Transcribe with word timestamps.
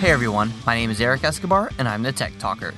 Hey 0.00 0.12
everyone, 0.12 0.50
my 0.64 0.76
name 0.76 0.90
is 0.90 0.98
Eric 0.98 1.24
Escobar 1.24 1.70
and 1.78 1.86
I'm 1.86 2.02
the 2.02 2.10
Tech 2.10 2.32
Talker. 2.38 2.72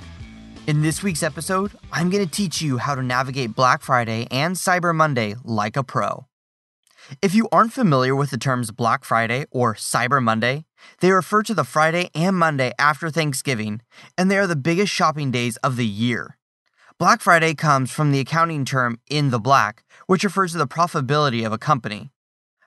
In 0.66 0.82
this 0.82 1.04
week's 1.04 1.22
episode, 1.22 1.70
I'm 1.92 2.10
going 2.10 2.24
to 2.24 2.28
teach 2.28 2.60
you 2.60 2.78
how 2.78 2.96
to 2.96 3.02
navigate 3.02 3.54
Black 3.54 3.80
Friday 3.82 4.26
and 4.28 4.56
Cyber 4.56 4.92
Monday 4.92 5.36
like 5.44 5.76
a 5.76 5.84
pro. 5.84 6.26
If 7.22 7.32
you 7.32 7.48
aren't 7.52 7.72
familiar 7.72 8.16
with 8.16 8.30
the 8.30 8.38
terms 8.38 8.72
Black 8.72 9.04
Friday 9.04 9.44
or 9.52 9.76
Cyber 9.76 10.20
Monday, 10.20 10.64
they 10.98 11.12
refer 11.12 11.44
to 11.44 11.54
the 11.54 11.62
Friday 11.62 12.10
and 12.12 12.36
Monday 12.36 12.72
after 12.76 13.08
Thanksgiving, 13.08 13.82
and 14.18 14.28
they 14.28 14.38
are 14.38 14.48
the 14.48 14.56
biggest 14.56 14.92
shopping 14.92 15.30
days 15.30 15.56
of 15.58 15.76
the 15.76 15.86
year. 15.86 16.38
Black 16.98 17.20
Friday 17.20 17.54
comes 17.54 17.92
from 17.92 18.10
the 18.10 18.18
accounting 18.18 18.64
term 18.64 18.98
in 19.08 19.30
the 19.30 19.38
black, 19.38 19.84
which 20.08 20.24
refers 20.24 20.50
to 20.52 20.58
the 20.58 20.66
profitability 20.66 21.46
of 21.46 21.52
a 21.52 21.56
company. 21.56 22.10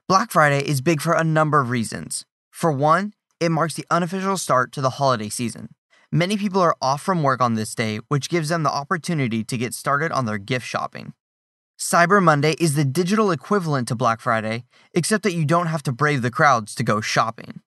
Black 0.08 0.32
Friday 0.32 0.66
is 0.66 0.80
big 0.80 1.02
for 1.02 1.12
a 1.12 1.26
number 1.26 1.60
of 1.60 1.70
reasons. 1.70 2.26
For 2.52 2.72
one, 2.72 3.12
it 3.40 3.50
marks 3.50 3.74
the 3.74 3.86
unofficial 3.90 4.38
start 4.38 4.72
to 4.72 4.82
the 4.82 4.92
holiday 4.92 5.30
season. 5.30 5.70
Many 6.12 6.38
people 6.38 6.62
are 6.62 6.76
off 6.82 7.02
from 7.02 7.24
work 7.24 7.42
on 7.42 7.56
this 7.56 7.76
day, 7.76 8.00
which 8.08 8.30
gives 8.30 8.50
them 8.50 8.64
the 8.64 8.72
opportunity 8.72 9.44
to 9.44 9.58
get 9.58 9.74
started 9.74 10.12
on 10.12 10.26
their 10.26 10.38
gift 10.38 10.66
shopping. 10.66 11.14
Cyber 11.78 12.24
Monday 12.24 12.54
is 12.54 12.76
the 12.76 12.86
digital 12.86 13.32
equivalent 13.32 13.88
to 13.90 13.96
Black 13.96 14.22
Friday, 14.22 14.64
except 14.94 15.24
that 15.24 15.34
you 15.34 15.44
don't 15.44 15.68
have 15.68 15.84
to 15.84 15.92
brave 15.92 16.22
the 16.22 16.32
crowds 16.32 16.74
to 16.76 16.84
go 16.84 17.02
shopping. 17.02 17.62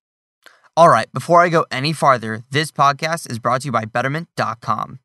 All 0.76 0.88
right, 0.88 1.12
before 1.12 1.42
I 1.42 1.48
go 1.48 1.66
any 1.70 1.92
farther, 1.92 2.44
this 2.50 2.70
podcast 2.70 3.30
is 3.30 3.38
brought 3.38 3.62
to 3.62 3.66
you 3.66 3.72
by 3.72 3.84
Betterment.com. 3.84 5.00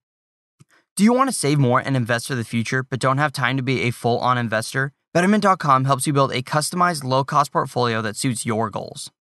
Do 0.96 1.04
you 1.04 1.12
want 1.12 1.30
to 1.30 1.36
save 1.36 1.58
more 1.58 1.80
and 1.80 1.98
invest 1.98 2.28
for 2.28 2.36
the 2.36 2.44
future, 2.44 2.84
but 2.84 3.00
don't 3.00 3.18
have 3.18 3.34
time 3.34 3.58
to 3.58 3.64
be 3.64 3.82
a 3.82 3.92
full 3.92 4.20
on 4.20 4.38
investor? 4.38 4.94
Betterment.com 5.14 5.86
helps 5.86 6.08
you 6.08 6.14
build 6.14 6.32
a 6.32 6.44
customized, 6.44 7.04
low 7.04 7.24
cost 7.24 7.52
portfolio 7.52 8.02
that 8.04 8.16
suits 8.16 8.46
your 8.46 8.70
goals. 8.70 9.12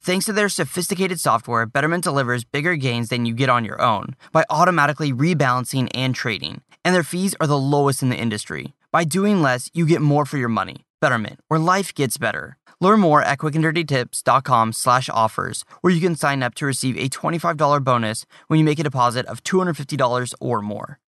Thanks 0.00 0.26
to 0.26 0.32
their 0.32 0.48
sophisticated 0.48 1.20
software, 1.20 1.66
Betterment 1.66 2.04
delivers 2.04 2.44
bigger 2.44 2.76
gains 2.76 3.08
than 3.08 3.26
you 3.26 3.34
get 3.34 3.48
on 3.48 3.64
your 3.64 3.80
own 3.82 4.16
by 4.32 4.44
automatically 4.48 5.12
rebalancing 5.12 5.88
and 5.94 6.14
trading, 6.14 6.62
and 6.84 6.94
their 6.94 7.02
fees 7.02 7.34
are 7.40 7.46
the 7.46 7.58
lowest 7.58 8.02
in 8.02 8.08
the 8.08 8.16
industry. 8.16 8.74
By 8.92 9.04
doing 9.04 9.42
less, 9.42 9.70
you 9.74 9.86
get 9.86 10.00
more 10.00 10.24
for 10.24 10.38
your 10.38 10.48
money. 10.48 10.86
Betterment, 11.00 11.40
where 11.48 11.60
life 11.60 11.94
gets 11.94 12.16
better. 12.16 12.56
Learn 12.80 13.00
more 13.00 13.22
at 13.22 13.38
quickanddirtytips.com 13.38 14.72
slash 14.72 15.08
offers, 15.10 15.64
where 15.80 15.92
you 15.92 16.00
can 16.00 16.14
sign 16.14 16.42
up 16.42 16.54
to 16.56 16.66
receive 16.66 16.96
a 16.96 17.08
$25 17.08 17.82
bonus 17.82 18.24
when 18.46 18.58
you 18.58 18.64
make 18.64 18.78
a 18.78 18.84
deposit 18.84 19.26
of 19.26 19.42
$250 19.42 20.34
or 20.40 20.62
more. 20.62 21.00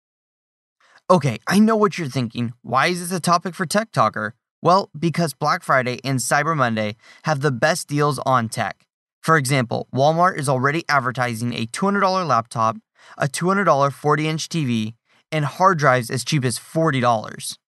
Okay, 1.08 1.38
I 1.46 1.58
know 1.58 1.77
what 1.77 1.96
you're 1.96 2.08
thinking. 2.08 2.52
Why 2.62 2.88
is 2.88 3.00
this 3.00 3.16
a 3.16 3.20
topic 3.20 3.55
for 3.55 3.66
Tech 3.66 3.92
Talker? 3.92 4.34
Well, 4.62 4.91
because 4.98 5.33
Black 5.33 5.62
Friday 5.62 6.00
and 6.05 6.19
Cyber 6.19 6.56
Monday 6.56 6.97
have 7.25 7.41
the 7.41 7.50
best 7.50 7.89
deals 7.89 8.19
on 8.27 8.48
tech. 8.48 8.86
For 9.22 9.36
example, 9.36 9.89
Walmart 9.94 10.39
is 10.39 10.48
already 10.48 10.84
advertising 10.89 11.55
a 11.55 11.67
$200 11.67 12.27
laptop, 12.27 12.77
a 13.17 13.27
$200 13.27 13.92
40 13.92 14.28
inch 14.28 14.48
TV, 14.48 14.94
and 15.33 15.44
hard 15.44 15.78
drives 15.78 16.11
as 16.11 16.25
cheap 16.25 16.44
as 16.44 16.58
$40. 16.58 17.58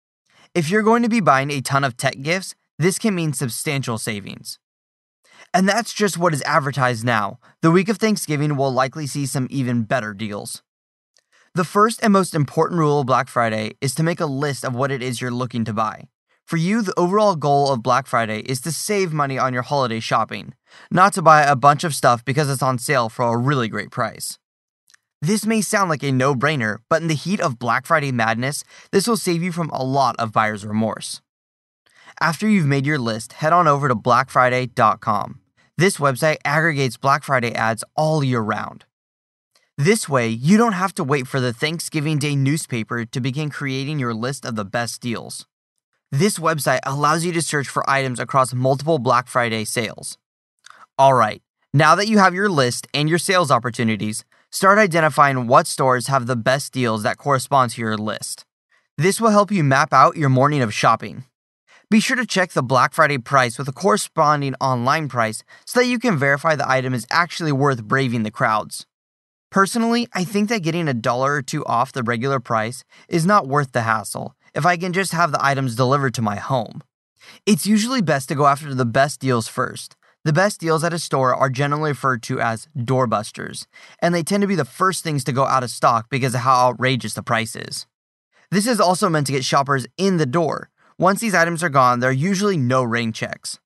If 0.54 0.68
you're 0.68 0.82
going 0.82 1.02
to 1.02 1.08
be 1.08 1.20
buying 1.20 1.50
a 1.50 1.62
ton 1.62 1.84
of 1.84 1.96
tech 1.96 2.20
gifts, 2.20 2.54
this 2.78 2.98
can 2.98 3.14
mean 3.14 3.32
substantial 3.32 3.96
savings. 3.96 4.58
And 5.54 5.68
that's 5.68 5.92
just 5.92 6.18
what 6.18 6.34
is 6.34 6.42
advertised 6.42 7.04
now. 7.04 7.38
The 7.60 7.70
week 7.70 7.88
of 7.88 7.98
Thanksgiving 7.98 8.56
will 8.56 8.72
likely 8.72 9.06
see 9.06 9.26
some 9.26 9.46
even 9.50 9.82
better 9.82 10.14
deals. 10.14 10.62
The 11.54 11.64
first 11.64 12.02
and 12.02 12.12
most 12.12 12.34
important 12.34 12.78
rule 12.78 13.00
of 13.00 13.06
Black 13.06 13.28
Friday 13.28 13.72
is 13.80 13.94
to 13.96 14.02
make 14.02 14.20
a 14.20 14.26
list 14.26 14.64
of 14.64 14.74
what 14.74 14.90
it 14.90 15.02
is 15.02 15.20
you're 15.20 15.30
looking 15.30 15.64
to 15.66 15.72
buy. 15.74 16.08
For 16.46 16.56
you, 16.56 16.82
the 16.82 16.98
overall 16.98 17.36
goal 17.36 17.72
of 17.72 17.82
Black 17.82 18.06
Friday 18.06 18.40
is 18.40 18.60
to 18.62 18.72
save 18.72 19.12
money 19.12 19.38
on 19.38 19.52
your 19.52 19.62
holiday 19.62 20.00
shopping, 20.00 20.54
not 20.90 21.12
to 21.14 21.22
buy 21.22 21.42
a 21.42 21.56
bunch 21.56 21.84
of 21.84 21.94
stuff 21.94 22.24
because 22.24 22.50
it's 22.50 22.62
on 22.62 22.78
sale 22.78 23.08
for 23.08 23.24
a 23.24 23.36
really 23.36 23.68
great 23.68 23.90
price. 23.90 24.38
This 25.20 25.46
may 25.46 25.60
sound 25.60 25.88
like 25.88 26.02
a 26.02 26.10
no 26.10 26.34
brainer, 26.34 26.78
but 26.88 27.00
in 27.00 27.08
the 27.08 27.14
heat 27.14 27.40
of 27.40 27.58
Black 27.58 27.86
Friday 27.86 28.10
madness, 28.10 28.64
this 28.90 29.06
will 29.06 29.16
save 29.16 29.42
you 29.42 29.52
from 29.52 29.70
a 29.70 29.84
lot 29.84 30.16
of 30.18 30.32
buyer's 30.32 30.66
remorse. 30.66 31.20
After 32.20 32.48
you've 32.48 32.66
made 32.66 32.86
your 32.86 32.98
list, 32.98 33.34
head 33.34 33.52
on 33.52 33.66
over 33.66 33.88
to 33.88 33.94
BlackFriday.com. 33.94 35.40
This 35.78 35.96
website 35.96 36.36
aggregates 36.44 36.96
Black 36.96 37.24
Friday 37.24 37.54
ads 37.54 37.84
all 37.96 38.22
year 38.22 38.40
round. 38.40 38.84
This 39.78 40.08
way, 40.08 40.28
you 40.28 40.58
don't 40.58 40.74
have 40.74 40.94
to 40.94 41.04
wait 41.04 41.26
for 41.26 41.40
the 41.40 41.52
Thanksgiving 41.52 42.18
Day 42.18 42.36
newspaper 42.36 43.04
to 43.06 43.20
begin 43.20 43.48
creating 43.48 43.98
your 43.98 44.14
list 44.14 44.44
of 44.44 44.54
the 44.54 44.64
best 44.64 45.00
deals. 45.00 45.46
This 46.14 46.38
website 46.38 46.80
allows 46.82 47.24
you 47.24 47.32
to 47.32 47.40
search 47.40 47.66
for 47.68 47.88
items 47.88 48.20
across 48.20 48.52
multiple 48.52 48.98
Black 48.98 49.28
Friday 49.28 49.64
sales. 49.64 50.18
All 50.98 51.14
right, 51.14 51.40
now 51.72 51.94
that 51.94 52.06
you 52.06 52.18
have 52.18 52.34
your 52.34 52.50
list 52.50 52.86
and 52.92 53.08
your 53.08 53.18
sales 53.18 53.50
opportunities, 53.50 54.22
start 54.50 54.76
identifying 54.76 55.46
what 55.46 55.66
stores 55.66 56.08
have 56.08 56.26
the 56.26 56.36
best 56.36 56.70
deals 56.70 57.02
that 57.02 57.16
correspond 57.16 57.70
to 57.70 57.80
your 57.80 57.96
list. 57.96 58.44
This 58.98 59.22
will 59.22 59.30
help 59.30 59.50
you 59.50 59.64
map 59.64 59.94
out 59.94 60.18
your 60.18 60.28
morning 60.28 60.60
of 60.60 60.74
shopping. 60.74 61.24
Be 61.88 61.98
sure 61.98 62.16
to 62.16 62.26
check 62.26 62.52
the 62.52 62.62
Black 62.62 62.92
Friday 62.92 63.16
price 63.16 63.56
with 63.56 63.68
a 63.68 63.72
corresponding 63.72 64.54
online 64.60 65.08
price 65.08 65.42
so 65.64 65.80
that 65.80 65.86
you 65.86 65.98
can 65.98 66.18
verify 66.18 66.54
the 66.54 66.70
item 66.70 66.92
is 66.92 67.06
actually 67.10 67.52
worth 67.52 67.84
braving 67.84 68.22
the 68.22 68.30
crowds. 68.30 68.84
Personally, 69.50 70.08
I 70.12 70.24
think 70.24 70.50
that 70.50 70.62
getting 70.62 70.88
a 70.88 70.94
dollar 70.94 71.36
or 71.36 71.42
two 71.42 71.64
off 71.64 71.92
the 71.92 72.02
regular 72.02 72.38
price 72.38 72.84
is 73.08 73.24
not 73.24 73.48
worth 73.48 73.72
the 73.72 73.80
hassle 73.82 74.36
if 74.54 74.66
I 74.66 74.76
can 74.76 74.92
just 74.92 75.12
have 75.12 75.32
the 75.32 75.44
items 75.44 75.76
delivered 75.76 76.14
to 76.14 76.22
my 76.22 76.36
home. 76.36 76.82
It's 77.46 77.66
usually 77.66 78.02
best 78.02 78.28
to 78.28 78.34
go 78.34 78.46
after 78.46 78.74
the 78.74 78.84
best 78.84 79.20
deals 79.20 79.48
first. 79.48 79.96
The 80.24 80.32
best 80.32 80.60
deals 80.60 80.84
at 80.84 80.92
a 80.92 80.98
store 80.98 81.34
are 81.34 81.50
generally 81.50 81.90
referred 81.90 82.22
to 82.24 82.40
as 82.40 82.68
doorbusters, 82.76 83.66
and 84.00 84.14
they 84.14 84.22
tend 84.22 84.42
to 84.42 84.46
be 84.46 84.54
the 84.54 84.64
first 84.64 85.02
things 85.02 85.24
to 85.24 85.32
go 85.32 85.46
out 85.46 85.64
of 85.64 85.70
stock 85.70 86.08
because 86.10 86.34
of 86.34 86.42
how 86.42 86.68
outrageous 86.68 87.14
the 87.14 87.24
price 87.24 87.56
is. 87.56 87.86
This 88.50 88.66
is 88.66 88.78
also 88.78 89.08
meant 89.08 89.26
to 89.26 89.32
get 89.32 89.44
shoppers 89.44 89.86
in 89.96 90.18
the 90.18 90.26
door. 90.26 90.70
Once 90.98 91.20
these 91.20 91.34
items 91.34 91.64
are 91.64 91.68
gone, 91.68 91.98
there 91.98 92.10
are 92.10 92.12
usually 92.12 92.56
no 92.56 92.84
rain 92.84 93.12
checks. 93.12 93.58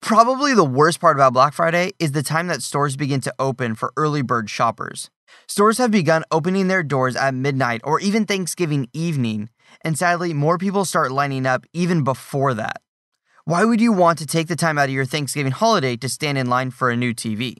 Probably 0.00 0.54
the 0.54 0.64
worst 0.64 0.98
part 0.98 1.16
about 1.16 1.34
Black 1.34 1.52
Friday 1.52 1.92
is 1.98 2.12
the 2.12 2.22
time 2.22 2.46
that 2.46 2.62
stores 2.62 2.96
begin 2.96 3.20
to 3.20 3.34
open 3.38 3.74
for 3.74 3.92
early 3.96 4.22
bird 4.22 4.48
shoppers. 4.48 5.10
Stores 5.46 5.78
have 5.78 5.90
begun 5.90 6.24
opening 6.30 6.68
their 6.68 6.82
doors 6.82 7.16
at 7.16 7.34
midnight 7.34 7.80
or 7.84 8.00
even 8.00 8.24
Thanksgiving 8.24 8.88
evening, 8.92 9.50
and 9.82 9.98
sadly, 9.98 10.32
more 10.32 10.58
people 10.58 10.84
start 10.84 11.12
lining 11.12 11.46
up 11.46 11.64
even 11.72 12.04
before 12.04 12.54
that. 12.54 12.80
Why 13.44 13.64
would 13.64 13.80
you 13.80 13.92
want 13.92 14.18
to 14.18 14.26
take 14.26 14.48
the 14.48 14.56
time 14.56 14.78
out 14.78 14.88
of 14.88 14.94
your 14.94 15.04
Thanksgiving 15.04 15.52
holiday 15.52 15.96
to 15.96 16.08
stand 16.08 16.38
in 16.38 16.48
line 16.48 16.70
for 16.70 16.90
a 16.90 16.96
new 16.96 17.12
TV? 17.12 17.56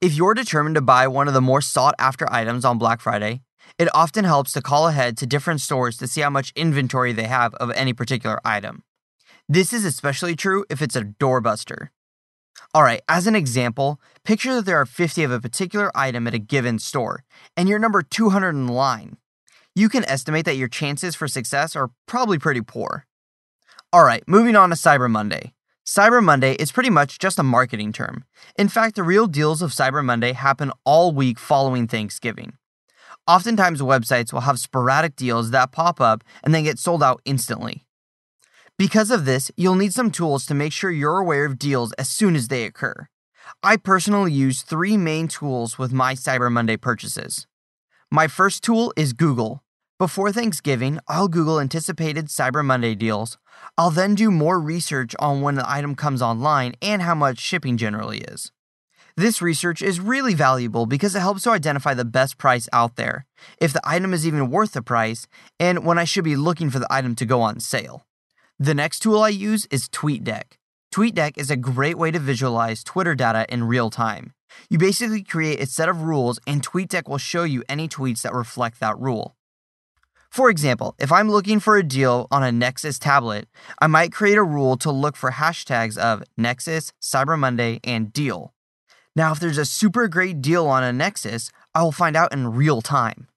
If 0.00 0.14
you're 0.14 0.34
determined 0.34 0.76
to 0.76 0.80
buy 0.80 1.08
one 1.08 1.28
of 1.28 1.34
the 1.34 1.40
more 1.40 1.60
sought 1.60 1.94
after 1.98 2.30
items 2.32 2.64
on 2.64 2.78
Black 2.78 3.00
Friday, 3.00 3.42
it 3.78 3.88
often 3.94 4.24
helps 4.24 4.52
to 4.52 4.62
call 4.62 4.88
ahead 4.88 5.16
to 5.18 5.26
different 5.26 5.60
stores 5.60 5.96
to 5.98 6.06
see 6.06 6.20
how 6.20 6.30
much 6.30 6.52
inventory 6.56 7.12
they 7.12 7.26
have 7.26 7.54
of 7.56 7.70
any 7.72 7.92
particular 7.92 8.40
item. 8.44 8.82
This 9.48 9.72
is 9.72 9.84
especially 9.84 10.36
true 10.36 10.64
if 10.70 10.82
it's 10.82 10.96
a 10.96 11.02
doorbuster. 11.02 11.88
All 12.74 12.82
right, 12.82 13.00
as 13.08 13.26
an 13.26 13.34
example, 13.34 13.98
picture 14.24 14.54
that 14.54 14.66
there 14.66 14.76
are 14.76 14.84
50 14.84 15.24
of 15.24 15.30
a 15.30 15.40
particular 15.40 15.90
item 15.94 16.26
at 16.26 16.34
a 16.34 16.38
given 16.38 16.78
store, 16.78 17.24
and 17.56 17.66
you're 17.66 17.78
number 17.78 18.02
200 18.02 18.50
in 18.50 18.68
line. 18.68 19.16
You 19.74 19.88
can 19.88 20.04
estimate 20.04 20.44
that 20.44 20.56
your 20.56 20.68
chances 20.68 21.14
for 21.14 21.28
success 21.28 21.74
are 21.74 21.90
probably 22.06 22.38
pretty 22.38 22.60
poor. 22.60 23.06
All 23.90 24.04
right, 24.04 24.22
moving 24.26 24.54
on 24.54 24.68
to 24.68 24.76
Cyber 24.76 25.10
Monday. 25.10 25.54
Cyber 25.86 26.22
Monday 26.22 26.52
is 26.56 26.70
pretty 26.70 26.90
much 26.90 27.18
just 27.18 27.38
a 27.38 27.42
marketing 27.42 27.90
term. 27.90 28.24
In 28.58 28.68
fact, 28.68 28.96
the 28.96 29.02
real 29.02 29.26
deals 29.26 29.62
of 29.62 29.70
Cyber 29.70 30.04
Monday 30.04 30.32
happen 30.32 30.70
all 30.84 31.12
week 31.12 31.38
following 31.38 31.86
Thanksgiving. 31.86 32.52
Oftentimes, 33.26 33.80
websites 33.80 34.30
will 34.30 34.42
have 34.42 34.58
sporadic 34.58 35.16
deals 35.16 35.52
that 35.52 35.72
pop 35.72 36.02
up 36.02 36.22
and 36.44 36.54
then 36.54 36.64
get 36.64 36.78
sold 36.78 37.02
out 37.02 37.22
instantly. 37.24 37.86
Because 38.78 39.10
of 39.10 39.24
this, 39.24 39.50
you'll 39.56 39.74
need 39.74 39.92
some 39.92 40.12
tools 40.12 40.46
to 40.46 40.54
make 40.54 40.72
sure 40.72 40.92
you're 40.92 41.18
aware 41.18 41.44
of 41.44 41.58
deals 41.58 41.92
as 41.94 42.08
soon 42.08 42.36
as 42.36 42.46
they 42.46 42.62
occur. 42.64 43.08
I 43.60 43.76
personally 43.76 44.30
use 44.30 44.62
three 44.62 44.96
main 44.96 45.26
tools 45.26 45.78
with 45.78 45.92
my 45.92 46.14
Cyber 46.14 46.50
Monday 46.50 46.76
purchases. 46.76 47.48
My 48.08 48.28
first 48.28 48.62
tool 48.62 48.92
is 48.96 49.12
Google. 49.12 49.64
Before 49.98 50.30
Thanksgiving, 50.30 51.00
I'll 51.08 51.26
Google 51.26 51.58
anticipated 51.58 52.26
Cyber 52.26 52.64
Monday 52.64 52.94
deals. 52.94 53.36
I'll 53.76 53.90
then 53.90 54.14
do 54.14 54.30
more 54.30 54.60
research 54.60 55.12
on 55.18 55.40
when 55.40 55.56
the 55.56 55.68
item 55.68 55.96
comes 55.96 56.22
online 56.22 56.74
and 56.80 57.02
how 57.02 57.16
much 57.16 57.40
shipping 57.40 57.78
generally 57.78 58.18
is. 58.18 58.52
This 59.16 59.42
research 59.42 59.82
is 59.82 59.98
really 59.98 60.34
valuable 60.34 60.86
because 60.86 61.16
it 61.16 61.20
helps 61.20 61.42
to 61.42 61.50
identify 61.50 61.94
the 61.94 62.04
best 62.04 62.38
price 62.38 62.68
out 62.72 62.94
there, 62.94 63.26
if 63.60 63.72
the 63.72 63.82
item 63.82 64.14
is 64.14 64.24
even 64.24 64.52
worth 64.52 64.74
the 64.74 64.82
price, 64.82 65.26
and 65.58 65.84
when 65.84 65.98
I 65.98 66.04
should 66.04 66.22
be 66.22 66.36
looking 66.36 66.70
for 66.70 66.78
the 66.78 66.86
item 66.88 67.16
to 67.16 67.26
go 67.26 67.40
on 67.40 67.58
sale. 67.58 68.04
The 68.60 68.74
next 68.74 69.04
tool 69.04 69.22
I 69.22 69.28
use 69.28 69.68
is 69.70 69.88
TweetDeck. 69.88 70.58
TweetDeck 70.92 71.38
is 71.38 71.48
a 71.48 71.56
great 71.56 71.96
way 71.96 72.10
to 72.10 72.18
visualize 72.18 72.82
Twitter 72.82 73.14
data 73.14 73.46
in 73.48 73.68
real 73.68 73.88
time. 73.88 74.32
You 74.68 74.78
basically 74.78 75.22
create 75.22 75.60
a 75.60 75.66
set 75.66 75.88
of 75.88 76.02
rules, 76.02 76.40
and 76.44 76.60
TweetDeck 76.60 77.08
will 77.08 77.18
show 77.18 77.44
you 77.44 77.62
any 77.68 77.86
tweets 77.86 78.22
that 78.22 78.32
reflect 78.32 78.80
that 78.80 78.98
rule. 78.98 79.36
For 80.28 80.50
example, 80.50 80.96
if 80.98 81.12
I'm 81.12 81.30
looking 81.30 81.60
for 81.60 81.76
a 81.76 81.84
deal 81.84 82.26
on 82.32 82.42
a 82.42 82.50
Nexus 82.50 82.98
tablet, 82.98 83.46
I 83.80 83.86
might 83.86 84.10
create 84.10 84.38
a 84.38 84.42
rule 84.42 84.76
to 84.78 84.90
look 84.90 85.14
for 85.14 85.30
hashtags 85.30 85.96
of 85.96 86.24
Nexus, 86.36 86.92
Cyber 87.00 87.38
Monday, 87.38 87.78
and 87.84 88.12
deal. 88.12 88.54
Now, 89.14 89.30
if 89.30 89.38
there's 89.38 89.58
a 89.58 89.64
super 89.64 90.08
great 90.08 90.42
deal 90.42 90.66
on 90.66 90.82
a 90.82 90.92
Nexus, 90.92 91.52
I 91.76 91.84
will 91.84 91.92
find 91.92 92.16
out 92.16 92.32
in 92.32 92.54
real 92.54 92.82
time. 92.82 93.28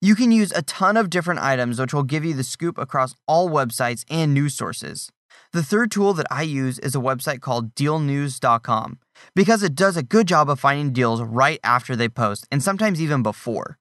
You 0.00 0.14
can 0.14 0.30
use 0.30 0.52
a 0.52 0.62
ton 0.62 0.96
of 0.96 1.10
different 1.10 1.40
items, 1.40 1.80
which 1.80 1.92
will 1.92 2.04
give 2.04 2.24
you 2.24 2.32
the 2.32 2.44
scoop 2.44 2.78
across 2.78 3.16
all 3.26 3.50
websites 3.50 4.04
and 4.08 4.32
news 4.32 4.54
sources. 4.54 5.10
The 5.52 5.62
third 5.62 5.90
tool 5.90 6.12
that 6.14 6.26
I 6.30 6.42
use 6.42 6.78
is 6.78 6.94
a 6.94 7.00
website 7.00 7.40
called 7.40 7.74
dealnews.com 7.74 8.98
because 9.34 9.64
it 9.64 9.74
does 9.74 9.96
a 9.96 10.04
good 10.04 10.28
job 10.28 10.48
of 10.48 10.60
finding 10.60 10.92
deals 10.92 11.20
right 11.20 11.58
after 11.64 11.96
they 11.96 12.08
post 12.08 12.46
and 12.52 12.62
sometimes 12.62 13.00
even 13.00 13.24
before. 13.24 13.78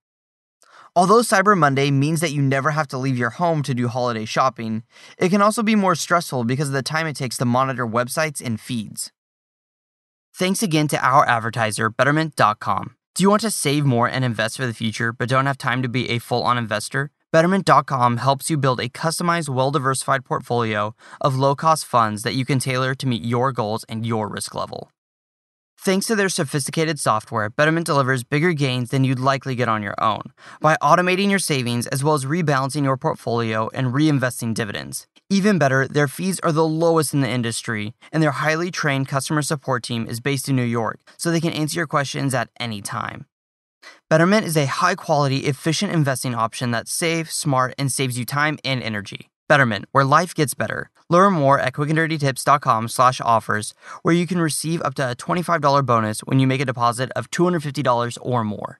Although 0.95 1.21
Cyber 1.21 1.55
Monday 1.55 1.91
means 1.91 2.21
that 2.21 2.31
you 2.31 2.41
never 2.41 2.71
have 2.71 2.87
to 2.87 2.97
leave 2.97 3.19
your 3.19 3.29
home 3.29 3.61
to 3.61 3.75
do 3.75 3.87
holiday 3.87 4.25
shopping, 4.25 4.81
it 5.19 5.29
can 5.29 5.43
also 5.43 5.61
be 5.61 5.75
more 5.75 5.93
stressful 5.93 6.45
because 6.45 6.69
of 6.69 6.73
the 6.73 6.81
time 6.81 7.05
it 7.05 7.15
takes 7.15 7.37
to 7.37 7.45
monitor 7.45 7.85
websites 7.85 8.43
and 8.43 8.59
feeds. 8.59 9.11
Thanks 10.33 10.63
again 10.63 10.87
to 10.87 11.05
our 11.05 11.27
advertiser, 11.27 11.91
Betterment.com. 11.91 12.96
Do 13.17 13.23
you 13.23 13.31
want 13.31 13.41
to 13.41 13.49
save 13.49 13.83
more 13.83 14.07
and 14.07 14.23
invest 14.23 14.57
for 14.57 14.67
the 14.67 14.75
future 14.75 15.11
but 15.11 15.27
don't 15.27 15.47
have 15.47 15.57
time 15.57 15.81
to 15.81 15.89
be 15.89 16.07
a 16.11 16.19
full 16.19 16.43
on 16.43 16.55
investor? 16.55 17.09
Betterment.com 17.31 18.17
helps 18.17 18.51
you 18.51 18.57
build 18.57 18.79
a 18.79 18.89
customized, 18.89 19.49
well 19.49 19.71
diversified 19.71 20.23
portfolio 20.23 20.93
of 21.19 21.35
low 21.35 21.55
cost 21.55 21.87
funds 21.87 22.21
that 22.21 22.35
you 22.35 22.45
can 22.45 22.59
tailor 22.59 22.93
to 22.93 23.07
meet 23.07 23.25
your 23.25 23.51
goals 23.51 23.83
and 23.89 24.05
your 24.05 24.27
risk 24.27 24.53
level. 24.53 24.91
Thanks 25.79 26.05
to 26.05 26.15
their 26.15 26.29
sophisticated 26.29 26.99
software, 26.99 27.49
Betterment 27.49 27.87
delivers 27.87 28.23
bigger 28.23 28.53
gains 28.53 28.91
than 28.91 29.03
you'd 29.03 29.17
likely 29.17 29.55
get 29.55 29.67
on 29.67 29.81
your 29.81 29.95
own 29.99 30.21
by 30.61 30.75
automating 30.83 31.31
your 31.31 31.39
savings 31.39 31.87
as 31.87 32.03
well 32.03 32.13
as 32.13 32.23
rebalancing 32.23 32.83
your 32.83 32.97
portfolio 32.97 33.67
and 33.73 33.95
reinvesting 33.95 34.53
dividends. 34.53 35.07
Even 35.29 35.59
better, 35.59 35.85
their 35.89 36.07
fees 36.07 36.39
are 36.39 36.53
the 36.53 36.65
lowest 36.65 37.13
in 37.13 37.19
the 37.19 37.29
industry, 37.29 37.93
and 38.13 38.23
their 38.23 38.31
highly 38.31 38.71
trained 38.71 39.09
customer 39.09 39.41
support 39.41 39.83
team 39.83 40.07
is 40.07 40.21
based 40.21 40.47
in 40.47 40.55
New 40.55 40.63
York, 40.63 40.99
so 41.17 41.29
they 41.29 41.41
can 41.41 41.51
answer 41.51 41.79
your 41.79 41.87
questions 41.87 42.33
at 42.33 42.49
any 42.61 42.81
time. 42.81 43.25
Betterment 44.09 44.45
is 44.45 44.55
a 44.55 44.67
high 44.67 44.95
quality, 44.95 45.39
efficient 45.39 45.91
investing 45.91 46.33
option 46.33 46.71
that's 46.71 46.93
safe, 46.93 47.29
smart, 47.29 47.73
and 47.77 47.91
saves 47.91 48.17
you 48.17 48.23
time 48.23 48.57
and 48.63 48.81
energy. 48.81 49.27
Betterment, 49.49 49.85
where 49.91 50.05
life 50.05 50.33
gets 50.33 50.53
better. 50.53 50.89
Learn 51.09 51.33
more 51.33 51.59
at 51.59 51.73
quickanddirtytips.com 51.73 52.87
slash 52.87 53.19
offers, 53.19 53.73
where 54.03 54.13
you 54.13 54.27
can 54.27 54.39
receive 54.39 54.81
up 54.81 54.95
to 54.95 55.11
a 55.11 55.15
$25 55.15 55.85
bonus 55.85 56.21
when 56.21 56.39
you 56.39 56.47
make 56.47 56.61
a 56.61 56.65
deposit 56.65 57.11
of 57.17 57.29
$250 57.31 58.17
or 58.21 58.45
more. 58.45 58.79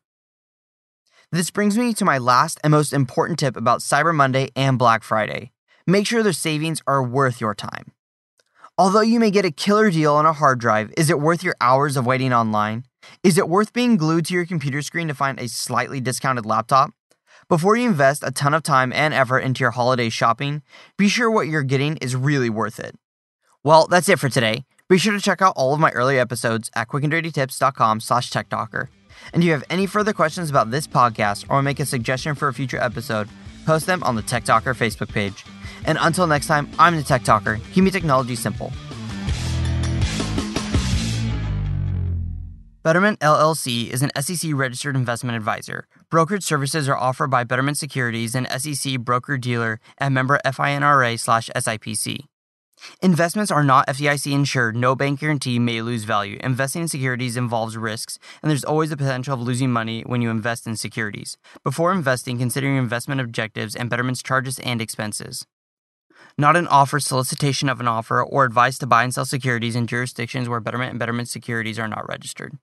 This 1.30 1.52
brings 1.52 1.78
me 1.78 1.94
to 1.96 2.06
my 2.06 2.18
last 2.18 2.58
and 2.64 2.72
most 2.72 2.94
important 2.94 3.38
tip 3.38 3.58
about 3.58 3.82
Cyber 3.82 4.16
Monday 4.16 4.50
and 4.56 4.80
Black 4.80 5.04
Friday. 5.04 5.52
Make 5.90 6.06
sure 6.06 6.22
their 6.22 6.34
savings 6.34 6.82
are 6.86 7.02
worth 7.02 7.40
your 7.40 7.56
time. 7.56 7.94
Although 8.78 9.02
you 9.02 9.22
may 9.22 9.32
get 9.32 9.46
a 9.46 9.52
killer 9.52 9.90
deal 9.90 10.14
on 10.16 10.26
a 10.26 10.34
hard 10.34 10.60
drive, 10.60 10.94
is 10.98 11.10
it 11.10 11.22
worth 11.22 11.44
your 11.44 11.56
hours 11.62 11.96
of 11.96 12.06
waiting 12.06 12.34
online? 12.34 12.84
Is 13.24 13.38
it 13.38 13.48
worth 13.48 13.72
being 13.72 13.96
glued 13.96 14.26
to 14.26 14.34
your 14.34 14.46
computer 14.46 14.82
screen 14.82 15.08
to 15.08 15.14
find 15.14 15.40
a 15.40 15.48
slightly 15.48 16.02
discounted 16.02 16.46
laptop? 16.46 16.92
Before 17.48 17.78
you 17.78 17.88
invest 17.88 18.22
a 18.26 18.32
ton 18.32 18.54
of 18.54 18.64
time 18.64 18.92
and 18.92 19.14
effort 19.14 19.40
into 19.40 19.62
your 19.62 19.72
holiday 19.72 20.10
shopping, 20.10 20.62
be 20.98 21.08
sure 21.08 21.32
what 21.32 21.48
you're 21.48 21.64
getting 21.64 21.96
is 21.98 22.18
really 22.18 22.50
worth 22.50 22.80
it. 22.80 22.96
Well, 23.64 23.88
that's 23.88 24.10
it 24.10 24.20
for 24.20 24.28
today. 24.28 24.66
Be 24.90 24.98
sure 24.98 25.14
to 25.14 25.22
check 25.22 25.42
out 25.42 25.54
all 25.56 25.74
of 25.74 25.80
my 25.80 25.92
early 25.92 26.20
episodes 26.20 26.70
at 26.76 26.90
quickanddirtytips.com 26.90 28.02
slash 28.02 28.30
techtalker. 28.30 28.90
And 29.32 29.42
if 29.42 29.48
you 29.48 29.54
have 29.54 29.64
any 29.70 29.86
further 29.86 30.12
questions 30.12 30.50
about 30.50 30.70
this 30.70 30.86
podcast 30.86 31.46
or 31.48 31.62
make 31.62 31.80
a 31.80 31.86
suggestion 31.86 32.36
for 32.36 32.50
a 32.50 32.54
future 32.54 32.78
episode, 32.78 33.30
post 33.66 33.86
them 33.86 34.04
on 34.04 34.16
the 34.16 34.22
Tech 34.22 34.44
Talker 34.44 34.74
Facebook 34.74 35.14
page. 35.14 35.46
And 35.88 35.98
until 36.00 36.28
next 36.28 36.48
time, 36.48 36.70
I'm 36.78 36.96
the 36.96 37.04
Tech 37.04 37.24
Talker. 37.24 37.60
Keep 37.74 37.86
me 37.86 37.92
technology 37.92 38.36
simple. 38.36 38.72
Betterment 42.84 43.20
LLC 43.20 43.90
is 43.90 44.02
an 44.02 44.12
SEC 44.18 44.52
registered 44.54 44.96
investment 44.96 45.36
advisor. 45.36 45.88
Brokerage 46.10 46.44
services 46.44 46.88
are 46.88 46.96
offered 46.96 47.30
by 47.30 47.44
Betterment 47.44 47.78
Securities, 47.78 48.34
an 48.34 48.48
SEC 48.60 49.00
broker 49.02 49.38
dealer 49.38 49.82
and 49.98 50.14
member 50.14 50.40
FINRA 50.46 51.20
slash 51.20 51.50
SIPC. 51.54 52.20
Investments 53.02 53.52
are 53.52 53.64
not 53.64 53.88
FDIC 53.88 54.32
insured. 54.32 54.78
No 54.78 54.96
bank 54.96 55.20
guarantee 55.20 55.60
may 55.60 55.82
lose 55.82 56.06
value. 56.06 56.40
Investing 56.42 56.84
in 56.84 56.88
securities 56.88 57.36
involves 57.36 57.76
risks, 57.76 58.20
and 58.42 58.50
there's 58.50 58.64
always 58.64 58.90
the 58.90 58.96
potential 58.96 59.34
of 59.34 59.42
losing 59.42 59.72
money 59.72 60.04
when 60.04 60.22
you 60.22 60.30
invest 60.30 60.66
in 60.66 60.78
securities. 60.78 61.38
Before 61.66 61.92
investing, 61.92 62.38
consider 62.38 62.68
your 62.68 62.78
investment 62.78 63.20
objectives 63.20 63.76
and 63.76 63.90
Betterment's 63.90 64.24
charges 64.24 64.60
and 64.60 64.82
expenses. 64.82 65.46
Not 66.40 66.56
an 66.56 66.68
offer, 66.68 67.00
solicitation 67.00 67.68
of 67.68 67.80
an 67.80 67.88
offer, 67.88 68.24
or 68.24 68.46
advice 68.46 68.78
to 68.78 68.86
buy 68.86 69.04
and 69.04 69.12
sell 69.12 69.26
securities 69.26 69.76
in 69.76 69.88
jurisdictions 69.88 70.48
where 70.48 70.60
Betterment 70.60 70.92
and 70.92 71.00
Betterment 71.00 71.28
securities 71.28 71.80
are 71.80 71.88
not 71.88 72.08
registered. 72.08 72.60